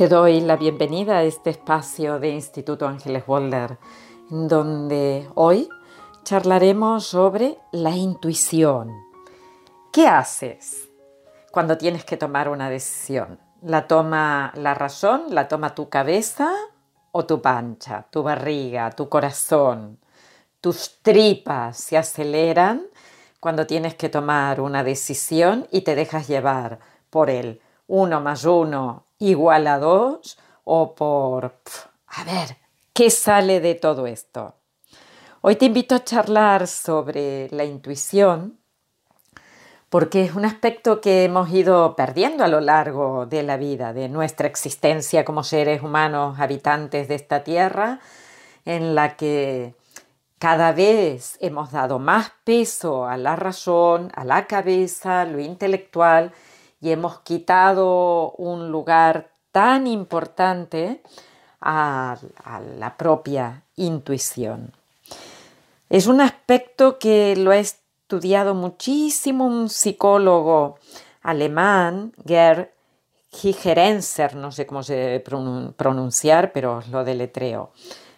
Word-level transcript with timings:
Te 0.00 0.08
doy 0.08 0.40
la 0.40 0.56
bienvenida 0.56 1.18
a 1.18 1.24
este 1.24 1.50
espacio 1.50 2.18
de 2.18 2.30
Instituto 2.30 2.88
Ángeles 2.88 3.24
en 4.30 4.48
donde 4.48 5.28
hoy 5.34 5.68
charlaremos 6.22 7.04
sobre 7.04 7.58
la 7.70 7.90
intuición. 7.90 8.90
¿Qué 9.92 10.08
haces 10.08 10.88
cuando 11.52 11.76
tienes 11.76 12.06
que 12.06 12.16
tomar 12.16 12.48
una 12.48 12.70
decisión? 12.70 13.38
¿La 13.60 13.86
toma 13.86 14.54
la 14.56 14.72
razón? 14.72 15.24
¿La 15.28 15.48
toma 15.48 15.74
tu 15.74 15.90
cabeza 15.90 16.50
o 17.12 17.26
tu 17.26 17.42
pancha, 17.42 18.06
tu 18.10 18.22
barriga, 18.22 18.92
tu 18.92 19.10
corazón? 19.10 19.98
Tus 20.62 21.02
tripas 21.02 21.76
se 21.76 21.98
aceleran 21.98 22.86
cuando 23.38 23.66
tienes 23.66 23.96
que 23.96 24.08
tomar 24.08 24.62
una 24.62 24.82
decisión 24.82 25.68
y 25.70 25.82
te 25.82 25.94
dejas 25.94 26.26
llevar 26.26 26.78
por 27.10 27.28
el 27.28 27.60
uno 27.86 28.22
más 28.22 28.46
uno 28.46 29.09
igual 29.20 29.68
a 29.68 29.78
2 29.78 30.38
o 30.64 30.94
por, 30.94 31.54
a 32.08 32.24
ver, 32.24 32.56
¿qué 32.92 33.10
sale 33.10 33.60
de 33.60 33.76
todo 33.76 34.08
esto? 34.08 34.54
Hoy 35.42 35.56
te 35.56 35.66
invito 35.66 35.94
a 35.94 36.04
charlar 36.04 36.66
sobre 36.66 37.48
la 37.50 37.64
intuición 37.64 38.58
porque 39.90 40.22
es 40.22 40.34
un 40.34 40.44
aspecto 40.44 41.00
que 41.00 41.24
hemos 41.24 41.50
ido 41.50 41.96
perdiendo 41.96 42.44
a 42.44 42.48
lo 42.48 42.60
largo 42.60 43.26
de 43.26 43.42
la 43.42 43.56
vida, 43.56 43.92
de 43.92 44.08
nuestra 44.08 44.46
existencia 44.46 45.24
como 45.24 45.42
seres 45.42 45.82
humanos 45.82 46.38
habitantes 46.38 47.08
de 47.08 47.16
esta 47.16 47.42
tierra, 47.42 47.98
en 48.64 48.94
la 48.94 49.16
que 49.16 49.74
cada 50.38 50.72
vez 50.72 51.36
hemos 51.40 51.72
dado 51.72 51.98
más 51.98 52.32
peso 52.44 53.06
a 53.06 53.16
la 53.16 53.34
razón, 53.34 54.12
a 54.14 54.24
la 54.24 54.46
cabeza, 54.46 55.24
lo 55.24 55.40
intelectual, 55.40 56.32
y 56.80 56.90
hemos 56.90 57.20
quitado 57.20 58.32
un 58.32 58.70
lugar 58.70 59.30
tan 59.52 59.86
importante 59.86 61.02
a, 61.60 62.16
la 62.78 62.96
propia 62.96 63.64
intuición. 63.76 64.72
Es 65.88 66.06
un 66.06 66.20
aspecto 66.20 66.98
que 66.98 67.36
lo 67.36 67.50
ha 67.50 67.58
estudiado 67.58 68.54
muchísimo 68.54 69.46
un 69.46 69.68
psicólogo 69.68 70.78
alemán, 71.22 72.12
Gerd 72.24 72.68
Gigerenzer, 73.32 74.34
no 74.34 74.50
sé 74.50 74.66
cómo 74.66 74.82
se 74.82 75.22
pronunciar, 75.76 76.52
pero 76.52 76.82
lo 76.90 77.04
deletreo. 77.04 77.72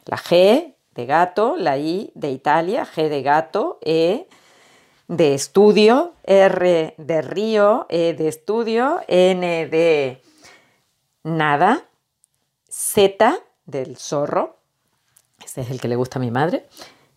La 0.06 0.16
G 0.16 0.74
de 0.94 1.06
gato, 1.06 1.56
la 1.56 1.78
I 1.78 2.12
de 2.14 2.30
Italia, 2.30 2.86
G 2.86 3.08
de 3.08 3.22
gato, 3.22 3.78
E 3.82 4.28
de 5.12 5.34
estudio, 5.34 6.14
R 6.24 6.94
de 6.96 7.22
río, 7.22 7.86
E 7.90 8.14
de 8.14 8.28
estudio, 8.28 9.00
N 9.08 9.66
de 9.68 10.22
nada, 11.22 11.84
Z 12.66 13.38
del 13.66 13.98
zorro, 13.98 14.56
ese 15.44 15.60
es 15.60 15.70
el 15.70 15.80
que 15.82 15.88
le 15.88 15.96
gusta 15.96 16.18
a 16.18 16.22
mi 16.22 16.30
madre, 16.30 16.66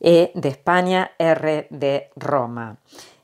E 0.01 0.33
de 0.35 0.49
España, 0.49 1.11
R 1.17 1.67
de 1.69 2.09
Roma. 2.17 2.77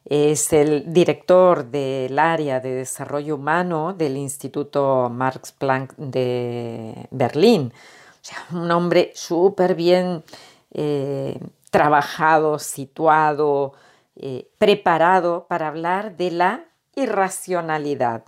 Es 0.05 0.53
el 0.53 0.91
director 0.93 1.65
del 1.65 2.17
área 2.17 2.61
de 2.61 2.73
desarrollo 2.73 3.35
humano 3.35 3.93
del 3.93 4.15
Instituto 4.15 5.09
Max 5.09 5.51
Planck 5.51 5.95
de 5.97 7.07
Berlín. 7.11 7.73
O 7.73 8.23
sea, 8.23 8.37
un 8.53 8.71
hombre 8.71 9.11
súper 9.15 9.75
bien 9.75 10.23
eh, 10.73 11.37
trabajado, 11.69 12.57
situado, 12.57 13.73
eh, 14.15 14.49
preparado 14.57 15.47
para 15.47 15.67
hablar 15.67 16.17
de 16.17 16.31
la 16.31 16.65
irracionalidad. 16.95 18.23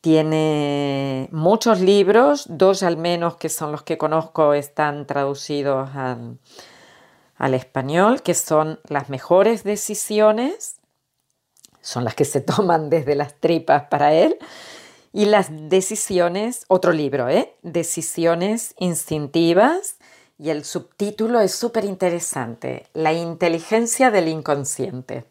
Tiene 0.00 1.28
muchos 1.32 1.80
libros, 1.80 2.46
dos 2.48 2.82
al 2.82 2.96
menos 2.96 3.36
que 3.36 3.48
son 3.48 3.72
los 3.72 3.82
que 3.82 3.98
conozco 3.98 4.54
están 4.54 5.06
traducidos 5.06 5.90
al, 5.94 6.38
al 7.36 7.54
español, 7.54 8.22
que 8.22 8.34
son 8.34 8.80
las 8.88 9.08
mejores 9.08 9.64
decisiones, 9.64 10.76
son 11.80 12.04
las 12.04 12.14
que 12.14 12.24
se 12.24 12.40
toman 12.42 12.90
desde 12.90 13.14
las 13.14 13.34
tripas 13.40 13.84
para 13.84 14.12
él, 14.12 14.36
y 15.12 15.24
las 15.24 15.48
decisiones, 15.50 16.64
otro 16.68 16.92
libro, 16.92 17.28
¿eh? 17.28 17.56
Decisiones 17.62 18.74
instintivas 18.78 19.96
y 20.38 20.50
el 20.50 20.64
subtítulo 20.64 21.40
es 21.40 21.52
súper 21.52 21.84
interesante, 21.84 22.86
La 22.94 23.12
inteligencia 23.12 24.10
del 24.10 24.28
inconsciente. 24.28 25.24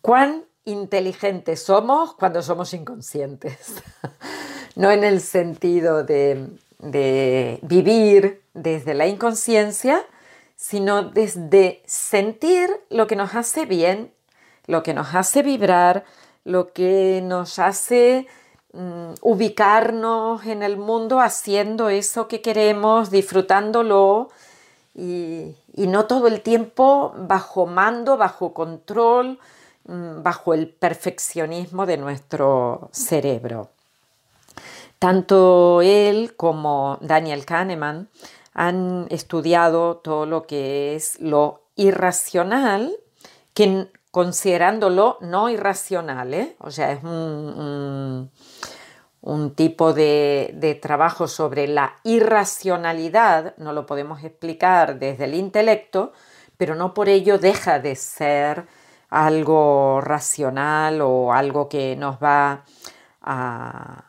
¿Cuán 0.00 0.44
inteligentes 0.64 1.62
somos 1.62 2.14
cuando 2.14 2.42
somos 2.42 2.74
inconscientes? 2.74 3.74
no 4.76 4.90
en 4.90 5.04
el 5.04 5.20
sentido 5.20 6.02
de, 6.02 6.48
de 6.80 7.60
vivir 7.62 8.42
desde 8.54 8.94
la 8.94 9.06
inconsciencia, 9.06 10.04
sino 10.56 11.02
desde 11.04 11.82
sentir 11.86 12.70
lo 12.90 13.06
que 13.06 13.16
nos 13.16 13.34
hace 13.34 13.66
bien, 13.66 14.12
lo 14.66 14.82
que 14.82 14.94
nos 14.94 15.14
hace 15.14 15.42
vibrar, 15.42 16.04
lo 16.44 16.72
que 16.72 17.20
nos 17.22 17.58
hace 17.58 18.26
Mm, 18.76 19.14
ubicarnos 19.20 20.44
en 20.46 20.64
el 20.64 20.76
mundo 20.76 21.20
haciendo 21.20 21.90
eso 21.90 22.26
que 22.26 22.42
queremos, 22.42 23.08
disfrutándolo 23.08 24.30
y, 24.96 25.54
no 25.76 26.06
todo 26.06 26.26
el 26.26 26.40
tiempo 26.40 27.14
bajo 27.16 27.66
mando, 27.66 28.16
bajo 28.16 28.52
control, 28.52 29.38
mm, 29.86 30.24
bajo 30.24 30.54
el 30.54 30.68
perfeccionismo 30.68 31.86
de 31.86 31.98
nuestro 31.98 32.88
cerebro. 32.90 33.68
Tanto 34.98 35.80
él 35.80 36.34
como 36.36 36.98
Daniel 37.00 37.44
Kahneman 37.44 38.08
han 38.54 39.06
estudiado 39.10 39.98
todo 39.98 40.26
lo 40.26 40.48
que 40.48 40.96
es 40.96 41.20
lo 41.20 41.60
irracional, 41.76 42.96
que 43.52 43.86
considerándolo 44.14 45.18
no 45.22 45.50
irracional, 45.50 46.34
¿eh? 46.34 46.54
o 46.60 46.70
sea, 46.70 46.92
es 46.92 47.02
un, 47.02 48.30
tipo 49.56 49.92
de, 49.92 50.78
trabajo 50.80 51.26
sobre 51.26 51.66
la 51.66 51.96
irracionalidad, 52.04 53.56
no 53.56 53.72
lo 53.72 53.86
podemos 53.86 54.22
explicar 54.22 55.00
desde 55.00 55.24
el 55.24 55.34
intelecto, 55.34 56.12
pero 56.56 56.76
no 56.76 56.94
por 56.94 57.08
ello 57.08 57.38
deja 57.38 57.80
de 57.80 57.96
ser 57.96 58.68
algo 59.10 60.00
racional 60.00 61.00
o 61.00 61.32
algo 61.32 61.68
que 61.68 61.96
nos 61.96 62.18
va 62.22 62.62
a 63.20 64.04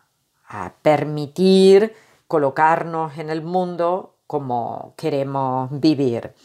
permitir 0.83 1.95
colocarnos 2.27 3.17
en 3.17 3.31
el 3.31 3.41
mundo 3.41 4.17
como 4.27 4.93
queremos 4.97 5.67
vivir. 5.71 6.35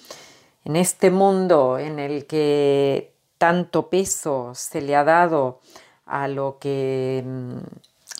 En 0.64 0.76
este 0.76 1.10
mundo 1.10 1.78
en 1.78 1.98
el 1.98 2.26
que 2.26 3.09
tanto 3.40 3.88
peso 3.88 4.52
se 4.54 4.82
le 4.82 4.94
ha 4.94 5.02
dado 5.02 5.60
a 6.04 6.28
lo 6.28 6.58
que 6.60 7.24
mm, 7.24 7.56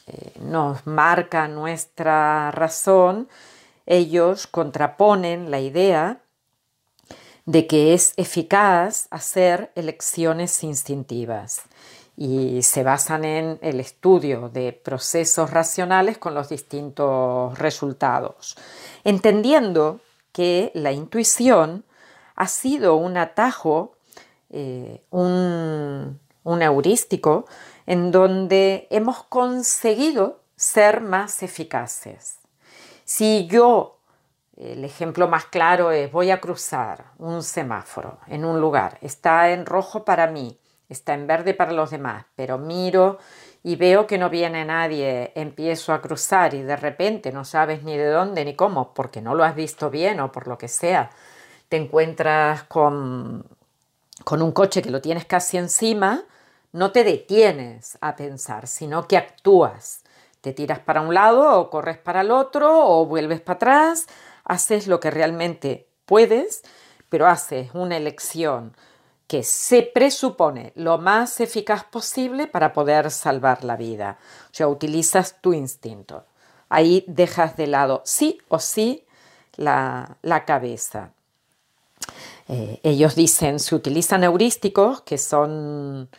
eh, 0.07 0.33
nos 0.41 0.87
marca 0.87 1.47
nuestra 1.47 2.51
razón, 2.53 3.29
ellos 3.85 4.47
contraponen 4.47 5.51
la 5.51 5.61
idea 5.61 6.23
de 7.45 7.67
que 7.67 7.93
es 7.93 8.15
eficaz 8.17 9.09
hacer 9.11 9.73
elecciones 9.75 10.65
instintivas 10.65 11.65
y 12.17 12.63
se 12.63 12.83
basan 12.83 13.27
en 13.27 13.59
el 13.61 13.79
estudio 13.79 14.49
de 14.49 14.73
procesos 14.73 15.51
racionales 15.51 16.17
con 16.17 16.33
los 16.33 16.49
distintos 16.49 17.59
resultados, 17.59 18.57
entendiendo 19.05 20.01
que 20.33 20.71
la 20.73 20.93
intuición 20.93 21.85
ha 22.37 22.47
sido 22.47 22.97
un 22.97 23.19
atajo 23.19 23.93
eh, 24.51 25.05
un, 25.11 26.19
heurístico 26.45 27.47
en 27.87 28.11
donde 28.11 28.89
hemos 28.91 29.23
conseguido 29.25 30.41
ser 30.57 31.01
más 31.01 31.45
eficaces. 31.45 32.41
Si 33.05 33.47
yo, 33.47 33.99
el 34.57 34.85
ejemplo 34.85 35.29
más 35.29 35.47
claro 35.47 35.93
es 35.93 36.11
voy 36.11 36.33
a 36.33 36.41
cruzar 36.41 37.13
un 37.19 37.45
semáforo 37.45 38.19
en 38.27 38.45
un 38.45 38.61
lugar, 38.61 38.99
está 39.01 39.51
en 39.51 39.65
rojo 39.65 40.05
para 40.05 40.27
mí, 40.27 40.59
está 40.89 41.15
en 41.15 41.29
verde 41.29 41.55
para 41.55 41.73
los 41.73 41.91
demás, 41.91 42.27
pero 42.35 42.59
miro 42.59 43.19
y 43.63 43.77
veo 43.77 44.07
que 44.07 44.19
no 44.19 44.31
viene 44.31 44.65
nadie, 44.65 45.33
empiezo 45.37 45.93
a 45.93 46.03
cruzar 46.03 46.55
y 46.55 46.63
de 46.63 46.77
repente 46.77 47.31
no 47.31 47.45
sabes 47.45 47.85
ni 47.85 47.97
de 47.97 48.07
dónde 48.07 48.45
ni 48.45 48.55
cómo, 48.55 48.93
porque 48.95 49.21
no 49.21 49.35
lo 49.37 49.45
has 49.45 49.55
visto 49.55 49.91
bien 49.91 50.19
o 50.19 50.33
por 50.33 50.49
lo 50.49 50.59
que 50.59 50.69
sea, 50.69 51.11
te 51.69 51.77
encuentras 51.77 52.65
con 52.65 53.45
con 54.25 54.43
un 54.43 54.53
coche 54.53 54.83
que 54.83 54.91
lo 54.91 55.01
tienes 55.01 55.25
casi 55.25 55.57
encima, 55.57 56.25
no 56.73 56.93
te 56.93 57.05
detienes 57.05 57.99
a 58.01 58.17
pensar, 58.17 58.67
sino 58.67 59.09
que 59.09 59.17
actúas. 59.17 60.03
Te 60.41 60.53
tiras 60.53 60.79
para 60.79 61.03
un 61.03 61.13
lado 61.15 61.61
o 61.61 61.71
corres 61.71 61.99
para 61.99 62.23
el 62.23 62.31
otro 62.31 62.87
o 62.87 63.07
vuelves 63.07 63.41
para 63.41 63.57
atrás, 63.57 64.07
haces 64.45 64.87
lo 64.87 65.01
que 65.01 65.11
realmente 65.11 65.89
puedes, 66.07 66.63
pero 67.09 67.27
haces 67.27 67.71
una 67.75 67.97
elección 67.97 68.75
que 69.27 69.45
se 69.45 69.83
presupone 69.83 70.73
lo 70.75 70.99
más 70.99 71.41
eficaz 71.41 71.85
posible 71.85 72.49
para 72.49 72.73
poder 72.73 73.13
salvar 73.13 73.63
la 73.63 73.77
vida. 73.77 74.19
O 74.47 74.55
sea, 74.55 74.67
utilizas 74.67 75.41
tu 75.41 75.53
instinto. 75.53 76.25
ahí 76.69 77.05
dejas 77.07 77.57
de 77.57 77.67
lado 77.67 78.03
sí 78.05 78.39
o 78.49 78.59
sí 78.59 79.05
la, 79.57 80.17
cabeza. 80.47 81.13
Eh, 82.53 82.81
ellos 82.83 83.15
dicen, 83.15 83.61
se 83.61 83.77
utilizan 83.77 84.25
heurísticos, 84.25 85.03
que 85.03 85.19
son, 85.19 86.11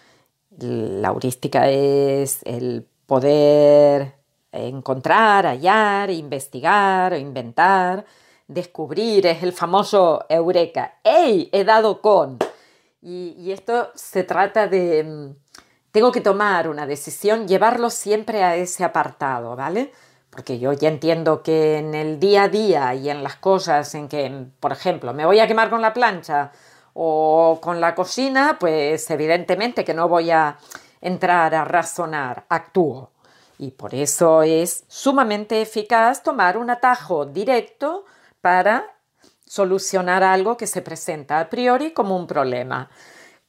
la 0.57 1.09
heurística 1.09 1.69
es 1.69 2.39
el 2.45 2.87
poder 3.05 4.15
encontrar, 4.53 5.45
hallar, 5.45 6.09
investigar 6.09 7.17
inventar, 7.17 8.05
descubrir, 8.47 9.27
es 9.27 9.43
el 9.43 9.51
famoso 9.51 10.25
eureka. 10.29 10.99
¡Ey! 11.03 11.49
He 11.51 11.65
dado 11.65 12.01
con. 12.01 12.37
Y, 13.01 13.51
esto 13.51 13.91
se 13.95 14.23
trata 14.23 14.67
de, 14.67 15.03
mm, 15.03 15.35
tengo 15.91 16.13
que 16.13 16.21
tomar 16.21 16.69
una 16.69 16.85
decisión, 16.87 17.45
llevarlo 17.45 17.89
siempre 17.89 18.43
a 18.43 18.55
ese 18.55 18.85
apartado, 18.85 19.57
¿vale? 19.57 19.91
Porque 20.31 20.59
yo 20.59 20.71
ya 20.71 20.87
entiendo 20.87 21.43
que 21.43 21.77
en 21.77 21.93
el 21.93 22.19
día 22.19 22.43
a 22.43 22.47
día 22.47 22.95
y 22.95 23.09
en 23.09 23.21
las 23.21 23.35
cosas 23.35 23.93
en 23.95 24.07
que, 24.07 24.47
por 24.61 24.71
ejemplo, 24.71 25.13
me 25.13 25.25
voy 25.25 25.39
a 25.39 25.47
quemar 25.47 25.69
con 25.69 25.81
la 25.81 25.93
plancha 25.93 26.51
o 26.93 27.59
con 27.61 27.81
la 27.81 27.93
cocina, 27.93 28.57
pues 28.57 29.09
evidentemente 29.11 29.83
que 29.83 29.93
no 29.93 30.07
voy 30.07 30.31
a 30.31 30.57
entrar 31.01 31.53
a 31.53 31.65
razonar, 31.65 32.45
actúo. 32.47 33.11
Y 33.57 33.71
por 33.71 33.93
eso 33.93 34.41
es 34.41 34.85
sumamente 34.87 35.61
eficaz 35.61 36.23
tomar 36.23 36.57
un 36.57 36.69
atajo 36.69 37.25
directo 37.25 38.05
para 38.39 38.85
solucionar 39.45 40.23
algo 40.23 40.55
que 40.55 40.65
se 40.65 40.81
presenta 40.81 41.41
a 41.41 41.49
priori 41.49 41.91
como 41.91 42.15
un 42.15 42.25
problema. 42.25 42.89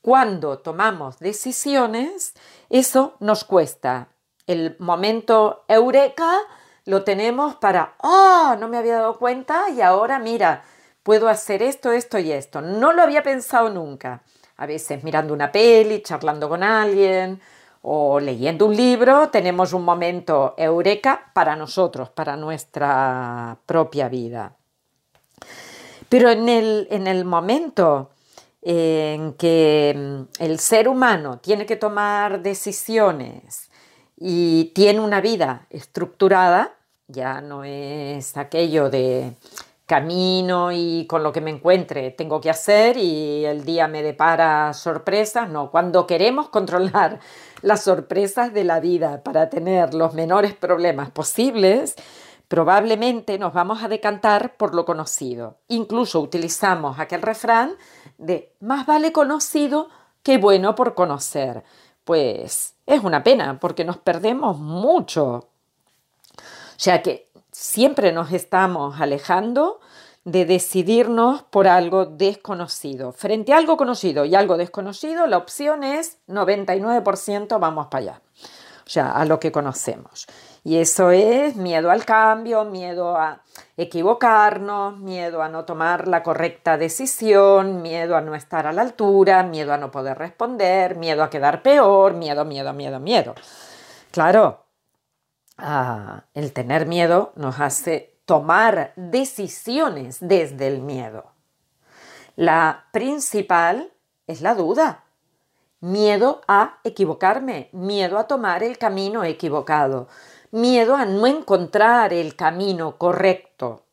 Cuando 0.01 0.59
tomamos 0.59 1.21
decisiones, 1.21 2.35
eso 2.71 3.15
nos 3.21 3.45
cuesta. 3.45 4.09
El 4.49 4.75
momento 4.81 5.65
eureka 5.69 6.41
lo 6.85 7.05
tenemos 7.05 7.55
para, 7.57 7.95
oh, 7.99 8.57
no 8.59 8.69
me 8.69 8.77
había 8.77 8.97
dado 8.97 9.19
cuenta 9.19 9.71
y 9.71 9.81
ahora 9.81 10.19
mira, 10.19 10.65
puedo 11.03 11.29
hacer 11.29 11.63
esto, 11.63 11.93
esto 11.93 12.19
y 12.19 12.33
esto. 12.33 12.61
No 12.61 12.93
lo 12.93 13.03
había 13.03 13.23
pensado 13.23 13.71
nunca. 13.71 14.23
A 14.57 14.67
veces 14.67 15.03
mirando 15.03 15.35
una 15.35 15.51
peli, 15.51 16.03
charlando 16.03 16.49
con 16.49 16.63
alguien 16.63 17.41
o 17.83 18.21
leyendo 18.21 18.67
un 18.67 18.77
libro, 18.77 19.29
tenemos 19.31 19.73
un 19.73 19.85
momento 19.85 20.55
eureka 20.57 21.31
para 21.33 21.57
nosotros, 21.57 22.11
para 22.11 22.37
nuestra 22.37 23.57
propia 23.67 24.09
vida. 24.09 24.55
Pero 26.09 26.31
en 26.31 26.49
el, 26.49 26.87
en 26.91 27.07
el 27.07 27.25
momento 27.25 28.11
en 28.61 29.33
que 29.33 29.95
mm, 29.97 30.43
el 30.43 30.59
ser 30.61 30.89
humano 30.89 31.39
tiene 31.39 31.67
que 31.67 31.77
tomar 31.77 32.43
decisiones 32.43 33.72
y 34.25 34.67
tiene 34.67 35.01
una 35.01 35.21
vida 35.21 35.67
estructurada, 35.69 36.77
ya 37.09 37.41
no 37.41 37.65
es 37.65 38.37
aquello 38.37 38.89
de 38.89 39.35
camino 39.85 40.71
y 40.71 41.07
con 41.09 41.25
lo 41.25 41.33
que 41.33 41.41
me 41.41 41.51
encuentre 41.51 42.13
tengo 42.13 42.41
que 42.41 42.49
hacer 42.49 42.97
y 42.97 43.45
el 43.45 43.65
día 43.65 43.89
me 43.89 44.05
depara 44.05 44.73
sorpresas, 44.75 45.51
no, 45.51 45.73
cuando 45.73 46.07
queremos 46.07 46.51
controlar 46.51 47.19
las 47.63 47.83
sorpresas 47.83 48.55
de 48.55 48.63
la 48.63 48.79
vida 48.79 49.25
para 49.25 49.51
tener 49.51 49.93
los 49.93 50.15
menores 50.15 50.55
problemas 50.55 51.11
posibles, 51.11 51.97
probablemente 52.47 53.41
nos 53.41 53.53
vamos 53.53 53.83
a 53.83 53.89
decantar 53.89 54.57
por 54.57 54.73
lo 54.73 54.85
conocido. 54.85 55.59
Incluso 55.67 56.21
utilizamos 56.21 57.01
aquel 57.01 57.23
refrán 57.23 57.73
de 58.19 58.55
más 58.61 58.87
vale 58.87 59.11
conocido 59.11 59.89
que 60.23 60.39
bueno 60.39 60.77
por 60.77 60.95
conocer. 60.95 61.65
Pues 62.05 62.75
es 62.87 63.03
una 63.03 63.23
pena 63.23 63.59
porque 63.61 63.85
nos 63.85 63.99
perdemos 63.99 64.59
mucho. 64.59 65.25
O 65.25 65.45
sea 66.77 67.03
que 67.03 67.29
siempre 67.51 68.13
nos 68.13 68.33
estamos 68.33 69.01
alejando 69.01 69.81
de 70.25 70.45
decidirnos 70.45 71.43
por 71.43 71.67
algo 71.67 72.07
desconocido. 72.07 73.13
Frente 73.13 73.53
a 73.53 73.59
algo 73.59 73.77
conocido 73.77 74.25
y 74.25 74.35
algo 74.35 74.57
desconocido, 74.57 75.27
la 75.27 75.39
opción 75.39 75.83
es 75.83 76.19
99% 76.29 77.59
vamos 77.59 77.89
para 77.89 78.03
allá. 78.03 78.23
O 78.85 78.91
sea, 78.91 79.13
a 79.13 79.25
lo 79.25 79.39
que 79.39 79.53
conocemos. 79.53 80.27
Y 80.65 80.79
eso 80.79 81.11
es 81.11 81.57
miedo 81.57 81.91
al 81.91 82.05
cambio, 82.05 82.65
miedo 82.65 83.17
a 83.17 83.43
equivocarnos, 83.77 84.99
miedo 84.99 85.43
a 85.43 85.49
no 85.49 85.65
tomar 85.65 86.07
la 86.09 86.23
correcta 86.23 86.77
decisión, 86.77 87.83
miedo 87.83 88.17
a 88.17 88.21
no 88.21 88.35
estar 88.35 88.67
a 88.67 88.73
la 88.73 88.83
altura, 88.83 89.43
miedo 89.43 89.73
a 89.73 89.79
no 89.79 89.91
poder 89.91 90.19
responder, 90.19 90.97
miedo 90.97 91.23
a 91.23 91.31
quedar 91.31 91.63
peor, 91.63 92.15
miedo, 92.15 92.45
miedo, 92.45 92.73
miedo, 92.73 93.01
miedo. 93.01 93.35
Claro, 94.13 94.65
ah, 95.59 96.25
el 96.35 96.53
tener 96.53 96.87
miedo 96.87 97.33
nos 97.35 97.59
hace 97.61 98.21
tomar 98.25 98.93
decisiones 98.97 100.19
desde 100.21 100.69
el 100.69 100.81
miedo. 100.81 101.33
La 102.37 102.87
principal 102.93 103.93
es 104.27 104.41
la 104.43 104.55
duda. 104.55 105.02
Miedo 105.83 106.41
a 106.49 106.79
equivocarme, 106.83 107.69
miedo 107.73 108.17
a 108.17 108.27
tomar 108.27 108.63
el 108.63 108.79
camino 108.79 109.23
equivocado 109.23 110.09
miedo 110.53 110.97
a 110.97 111.07
no 111.07 111.27
encontrar 111.27 112.13
el 112.13 112.37
camino 112.37 112.99
correcto. 112.99 113.87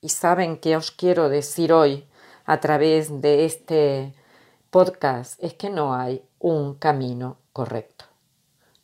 Y 0.00 0.08
saben 0.08 0.56
qué 0.56 0.76
os 0.76 0.90
quiero 0.90 1.28
decir 1.28 1.72
hoy 1.72 2.08
a 2.46 2.58
través 2.58 3.20
de 3.20 3.44
este 3.44 4.14
podcast 4.70 5.42
es 5.42 5.54
que 5.54 5.68
no 5.68 5.94
hay 5.94 6.24
un 6.38 6.74
camino 6.74 7.36
correcto. 7.52 8.06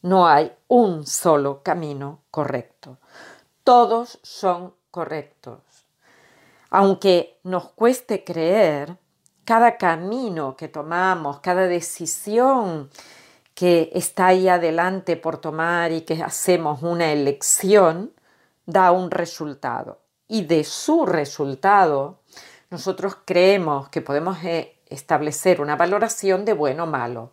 No 0.02 0.28
hay 0.28 0.52
un 0.68 1.06
solo 1.06 1.62
camino 1.62 2.20
correcto. 2.30 2.98
Todos 3.64 4.20
son 4.22 4.74
correctos. 4.90 5.62
Aunque 6.68 7.40
nos 7.44 7.70
cueste 7.70 8.24
creer, 8.24 8.98
cada 9.46 9.78
camino 9.78 10.56
que 10.56 10.68
tomamos, 10.68 11.40
cada 11.40 11.66
decisión 11.66 12.90
que 13.54 13.90
está 13.94 14.26
ahí 14.26 14.48
adelante 14.48 15.16
por 15.16 15.38
tomar 15.38 15.92
y 15.92 16.02
que 16.02 16.22
hacemos 16.22 16.82
una 16.82 17.10
elección, 17.10 18.12
da 18.66 18.90
un 18.90 19.10
resultado. 19.10 20.00
Y 20.28 20.44
de 20.44 20.64
su 20.64 21.06
resultado, 21.06 22.18
nosotros 22.68 23.16
creemos 23.24 23.88
que 23.88 24.02
podemos 24.02 24.36
eh, 24.44 24.76
establecer 24.90 25.60
una 25.60 25.76
valoración 25.76 26.44
de 26.44 26.52
bueno 26.52 26.84
o 26.84 26.86
malo. 26.86 27.30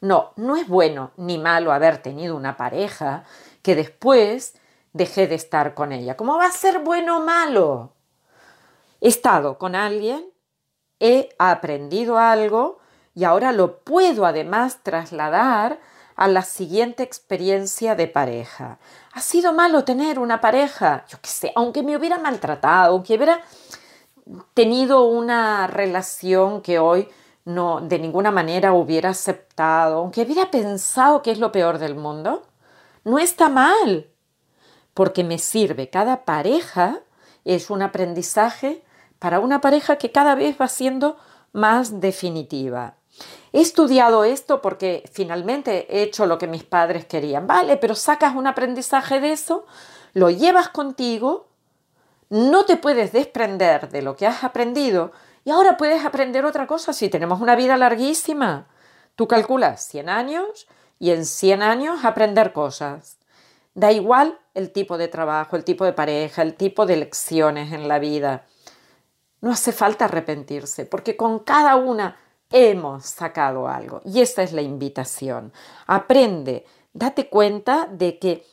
No, 0.00 0.32
no 0.36 0.56
es 0.56 0.68
bueno 0.68 1.12
ni 1.16 1.38
malo 1.38 1.72
haber 1.72 1.98
tenido 1.98 2.36
una 2.36 2.56
pareja 2.56 3.24
que 3.62 3.76
después 3.76 4.56
dejé 4.92 5.28
de 5.28 5.36
estar 5.36 5.74
con 5.74 5.92
ella. 5.92 6.16
¿Cómo 6.16 6.36
va 6.36 6.46
a 6.46 6.52
ser 6.52 6.80
bueno 6.80 7.18
o 7.18 7.24
malo? 7.24 7.92
He 9.00 9.08
estado 9.08 9.58
con 9.58 9.74
alguien, 9.74 10.31
he 11.02 11.30
aprendido 11.36 12.16
algo 12.16 12.78
y 13.12 13.24
ahora 13.24 13.50
lo 13.50 13.78
puedo 13.78 14.24
además 14.24 14.78
trasladar 14.84 15.80
a 16.14 16.28
la 16.28 16.42
siguiente 16.42 17.02
experiencia 17.02 17.96
de 17.96 18.06
pareja. 18.06 18.78
¿Ha 19.12 19.20
sido 19.20 19.52
malo 19.52 19.82
tener 19.82 20.20
una 20.20 20.40
pareja? 20.40 21.04
Yo 21.08 21.18
qué 21.20 21.28
sé, 21.28 21.52
aunque 21.56 21.82
me 21.82 21.96
hubiera 21.96 22.18
maltratado, 22.18 22.92
aunque 22.92 23.16
hubiera 23.16 23.40
tenido 24.54 25.02
una 25.02 25.66
relación 25.66 26.62
que 26.62 26.78
hoy 26.78 27.08
no 27.44 27.80
de 27.80 27.98
ninguna 27.98 28.30
manera 28.30 28.72
hubiera 28.72 29.10
aceptado, 29.10 29.98
aunque 29.98 30.22
hubiera 30.22 30.52
pensado 30.52 31.22
que 31.22 31.32
es 31.32 31.38
lo 31.38 31.50
peor 31.50 31.78
del 31.78 31.96
mundo, 31.96 32.44
no 33.02 33.18
está 33.18 33.48
mal, 33.48 34.08
porque 34.94 35.24
me 35.24 35.38
sirve. 35.38 35.90
Cada 35.90 36.24
pareja 36.24 37.00
es 37.44 37.70
un 37.70 37.82
aprendizaje 37.82 38.84
para 39.22 39.38
una 39.38 39.60
pareja 39.60 39.98
que 39.98 40.10
cada 40.10 40.34
vez 40.34 40.56
va 40.60 40.66
siendo 40.66 41.16
más 41.52 42.00
definitiva. 42.00 42.96
He 43.52 43.60
estudiado 43.60 44.24
esto 44.24 44.60
porque 44.60 45.08
finalmente 45.12 45.86
he 45.88 46.02
hecho 46.02 46.26
lo 46.26 46.38
que 46.38 46.48
mis 46.48 46.64
padres 46.64 47.04
querían. 47.04 47.46
Vale, 47.46 47.76
pero 47.76 47.94
sacas 47.94 48.34
un 48.34 48.48
aprendizaje 48.48 49.20
de 49.20 49.30
eso, 49.30 49.64
lo 50.12 50.28
llevas 50.28 50.70
contigo, 50.70 51.46
no 52.30 52.64
te 52.64 52.76
puedes 52.76 53.12
desprender 53.12 53.90
de 53.90 54.02
lo 54.02 54.16
que 54.16 54.26
has 54.26 54.42
aprendido 54.42 55.12
y 55.44 55.50
ahora 55.50 55.76
puedes 55.76 56.04
aprender 56.04 56.44
otra 56.44 56.66
cosa 56.66 56.92
si 56.92 57.08
tenemos 57.08 57.40
una 57.40 57.54
vida 57.54 57.76
larguísima. 57.76 58.66
Tú 59.14 59.28
calculas 59.28 59.86
100 59.86 60.08
años 60.08 60.66
y 60.98 61.12
en 61.12 61.26
100 61.26 61.62
años 61.62 62.04
aprender 62.04 62.52
cosas. 62.52 63.18
Da 63.74 63.92
igual 63.92 64.40
el 64.54 64.72
tipo 64.72 64.98
de 64.98 65.06
trabajo, 65.06 65.54
el 65.54 65.62
tipo 65.62 65.84
de 65.84 65.92
pareja, 65.92 66.42
el 66.42 66.54
tipo 66.54 66.86
de 66.86 66.96
lecciones 66.96 67.72
en 67.72 67.86
la 67.86 68.00
vida. 68.00 68.46
No 69.42 69.50
hace 69.50 69.72
falta 69.72 70.06
arrepentirse, 70.06 70.86
porque 70.86 71.16
con 71.16 71.40
cada 71.40 71.76
una 71.76 72.16
hemos 72.50 73.04
sacado 73.04 73.68
algo. 73.68 74.00
Y 74.04 74.20
esta 74.20 74.42
es 74.42 74.52
la 74.52 74.62
invitación. 74.62 75.52
Aprende, 75.86 76.64
date 76.92 77.28
cuenta 77.28 77.86
de 77.90 78.18
que 78.18 78.46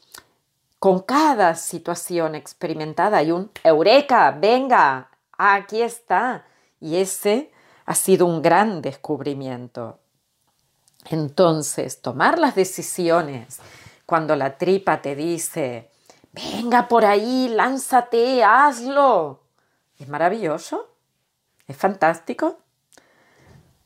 con 0.80 1.02
cada 1.02 1.56
situación 1.56 2.36
experimentada 2.36 3.18
hay 3.18 3.32
un 3.32 3.52
eureka, 3.64 4.32
venga, 4.32 5.10
aquí 5.38 5.82
está. 5.82 6.46
Y 6.82 6.96
ese 6.96 7.52
ha 7.86 7.94
sido 7.94 8.26
un 8.26 8.42
gran 8.42 8.82
descubrimiento. 8.82 10.00
Entonces, 11.06 12.02
tomar 12.02 12.40
las 12.40 12.56
decisiones 12.56 13.60
cuando 14.06 14.36
la 14.36 14.58
tripa 14.58 15.02
te 15.02 15.16
dice, 15.16 15.92
venga 16.32 16.88
por 16.88 17.06
ahí, 17.06 17.48
lánzate, 17.50 18.44
hazlo. 18.44 19.49
Es 20.00 20.08
maravilloso, 20.08 20.88
es 21.68 21.76
fantástico. 21.76 22.60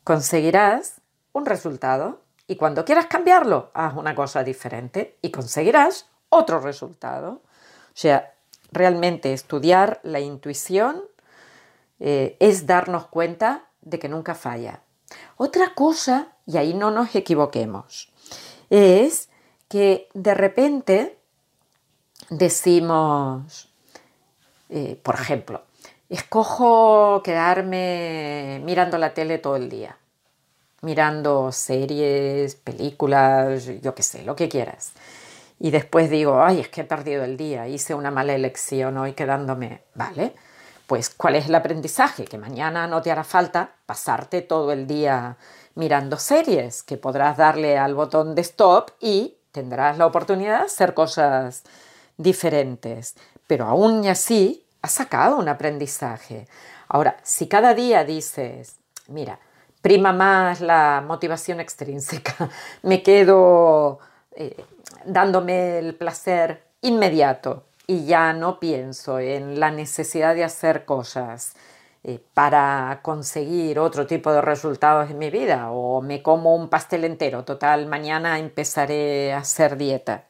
Conseguirás 0.04 1.02
un 1.34 1.46
resultado 1.46 2.22
y 2.48 2.56
cuando 2.56 2.86
quieras 2.86 3.08
cambiarlo, 3.08 3.72
haz 3.74 3.96
una 3.96 4.14
cosa 4.14 4.44
diferente 4.44 5.18
y 5.22 5.32
conseguirás 5.32 6.08
otro 6.30 6.60
resultado. 6.60 7.42
O 7.42 7.96
sea, 7.96 8.34
realmente 8.72 9.34
estudiar 9.34 10.00
la 10.04 10.20
intuición 10.20 11.02
eh, 12.00 12.38
es 12.40 12.68
darnos 12.68 13.08
cuenta 13.08 13.66
de 13.82 13.98
que 13.98 14.10
nunca 14.10 14.36
falla. 14.36 14.82
Otra 15.38 15.74
cosa, 15.74 16.34
y 16.46 16.58
ahí 16.58 16.74
no 16.74 16.92
nos 16.92 17.16
equivoquemos, 17.16 18.12
es 18.70 19.30
que 19.68 20.10
de 20.14 20.34
repente 20.34 21.20
decimos, 22.30 23.72
eh, 24.70 25.00
por 25.02 25.16
ejemplo, 25.16 25.64
escojo 26.16 27.22
quedarme 27.24 28.62
mirando 28.64 28.98
la 28.98 29.14
tele 29.14 29.40
todo 29.40 29.56
el 29.56 29.70
día, 29.70 29.98
mirando 30.82 31.52
series, 31.52 32.56
películas, 32.56 33.66
yo 33.82 33.96
qué 33.96 34.04
sé, 34.04 34.24
lo 34.24 34.36
que 34.36 34.50
quieras. 34.50 34.94
Y 35.60 35.72
después 35.72 36.10
digo, 36.10 36.44
ay, 36.44 36.60
es 36.60 36.70
que 36.70 36.82
he 36.82 36.84
perdido 36.84 37.24
el 37.24 37.38
día, 37.38 37.68
hice 37.68 37.96
una 37.96 38.12
mala 38.12 38.34
elección 38.34 38.98
hoy 38.98 39.14
quedándome, 39.14 39.82
¿vale? 39.96 40.34
Pues, 40.88 41.10
¿cuál 41.10 41.36
es 41.36 41.48
el 41.48 41.56
aprendizaje? 41.56 42.26
Que 42.26 42.38
mañana 42.38 42.86
no 42.88 43.02
te 43.02 43.12
hará 43.12 43.24
falta 43.24 43.72
pasarte 43.86 44.42
todo 44.42 44.72
el 44.72 44.86
día 44.86 45.38
mirando 45.76 46.18
series, 46.18 46.84
que 46.84 46.98
podrás 46.98 47.38
darle 47.38 47.78
al 47.78 47.96
botón 47.96 48.36
de 48.36 48.42
stop 48.42 48.92
y 49.00 49.38
tendrás 49.52 49.98
la 49.98 50.06
oportunidad 50.06 50.60
de 50.60 50.66
hacer 50.66 50.94
cosas 50.94 51.64
diferentes. 52.18 53.16
Pero 53.48 53.66
aún 53.66 54.06
así, 54.08 54.63
has 54.84 54.92
sacado 54.92 55.38
un 55.38 55.48
aprendizaje. 55.48 56.46
Ahora, 56.90 57.18
si 57.24 57.48
cada 57.48 57.74
día 57.74 58.04
dices, 58.04 58.76
mira, 59.08 59.40
prima 59.82 60.12
más 60.14 60.62
la 60.62 61.02
motivación 61.06 61.60
extrínseca, 61.60 62.50
me 62.84 63.02
quedo 63.02 64.00
eh, 64.36 64.64
dándome 65.06 65.80
el 65.80 65.96
placer 65.96 66.64
inmediato 66.82 67.64
y 67.88 68.06
ya 68.06 68.34
no 68.34 68.60
pienso 68.60 69.20
en 69.20 69.60
la 69.60 69.72
necesidad 69.72 70.36
de 70.36 70.44
hacer 70.44 70.86
cosas 70.86 71.54
eh, 72.04 72.20
para 72.34 73.00
conseguir 73.02 73.80
otro 73.80 74.06
tipo 74.06 74.34
de 74.34 74.42
resultados 74.42 75.10
en 75.10 75.18
mi 75.18 75.30
vida 75.30 75.72
o 75.72 76.02
me 76.02 76.22
como 76.22 76.56
un 76.56 76.68
pastel 76.68 77.06
entero, 77.06 77.46
total, 77.46 77.88
mañana 77.88 78.38
empezaré 78.38 79.32
a 79.32 79.38
hacer 79.38 79.78
dieta 79.78 80.26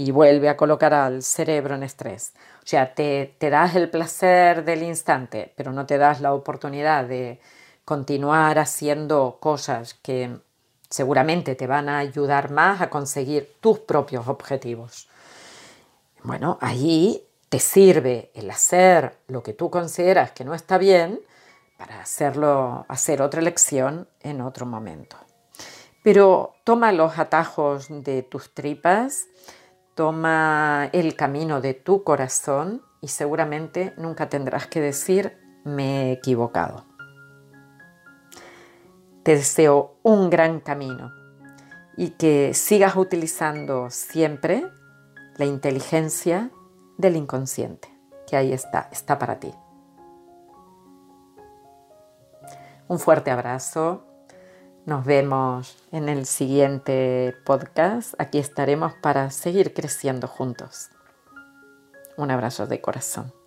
y 0.00 0.12
vuelve 0.12 0.48
a 0.48 0.56
colocar 0.56 0.94
al 0.94 1.22
cerebro 1.22 1.74
en 1.74 1.82
estrés. 1.82 2.32
O 2.62 2.66
sea, 2.66 2.94
te, 2.94 3.36
te 3.36 3.50
das 3.50 3.76
el 3.76 3.90
placer 3.90 4.64
del 4.64 4.82
instante, 4.82 5.52
pero 5.56 5.72
no 5.72 5.84
te 5.84 5.98
das 5.98 6.22
la 6.22 6.32
oportunidad 6.32 7.04
de 7.04 7.38
continuar 7.84 8.58
haciendo 8.58 9.36
cosas 9.40 9.92
que 9.92 10.38
seguramente 10.88 11.54
te 11.54 11.66
van 11.66 11.90
a 11.90 11.98
ayudar 11.98 12.50
más 12.50 12.80
a 12.80 12.88
conseguir 12.88 13.56
tus 13.60 13.80
propios 13.80 14.26
objetivos. 14.26 15.06
Bueno, 16.22 16.56
allí 16.62 17.22
te 17.50 17.58
sirve 17.58 18.30
el 18.32 18.50
hacer 18.50 19.18
lo 19.28 19.42
que 19.42 19.52
tú 19.52 19.68
consideras 19.68 20.30
que 20.30 20.44
no 20.44 20.54
está 20.54 20.78
bien 20.78 21.20
para 21.76 22.00
hacerlo, 22.00 22.86
hacer 22.88 23.20
otra 23.20 23.42
elección 23.42 24.08
en 24.20 24.40
otro 24.40 24.64
momento. 24.64 25.18
Pero 26.02 26.54
toma 26.64 26.90
los 26.92 27.18
atajos 27.18 27.88
de 27.90 28.22
tus 28.22 28.54
tripas, 28.54 29.26
toma 30.00 30.88
el 30.94 31.14
camino 31.14 31.60
de 31.60 31.74
tu 31.74 32.04
corazón 32.04 32.80
y 33.02 33.08
seguramente 33.08 33.92
nunca 33.98 34.30
tendrás 34.30 34.66
que 34.66 34.80
decir 34.80 35.36
me 35.62 36.04
he 36.04 36.12
equivocado. 36.12 36.86
Te 39.22 39.34
deseo 39.34 39.98
un 40.02 40.30
gran 40.30 40.60
camino 40.60 41.12
y 41.98 42.12
que 42.12 42.54
sigas 42.54 42.96
utilizando 42.96 43.90
siempre 43.90 44.64
la 45.36 45.44
inteligencia 45.44 46.50
del 46.96 47.16
inconsciente, 47.16 47.94
que 48.26 48.38
ahí 48.38 48.54
está, 48.54 48.88
está 48.90 49.18
para 49.18 49.38
ti. 49.38 49.52
Un 52.88 52.98
fuerte 52.98 53.30
abrazo. 53.30 54.06
Nos 54.86 55.04
vemos 55.04 55.76
en 55.92 56.08
el 56.08 56.24
siguiente 56.24 57.34
podcast. 57.44 58.14
Aquí 58.18 58.38
estaremos 58.38 58.94
para 58.94 59.30
seguir 59.30 59.74
creciendo 59.74 60.26
juntos. 60.26 60.88
Un 62.16 62.30
abrazo 62.30 62.66
de 62.66 62.80
corazón. 62.80 63.39